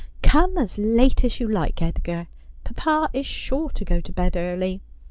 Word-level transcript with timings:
Come 0.23 0.57
as 0.57 0.79
]ate 0.79 1.23
as 1.25 1.39
you 1.39 1.47
like, 1.47 1.79
Edgar. 1.79 2.25
Papa 2.63 3.07
is 3.15 3.27
sure 3.27 3.69
to 3.69 3.85
go 3.85 4.01
to 4.01 4.11
bed 4.11 4.35
early. 4.35 4.81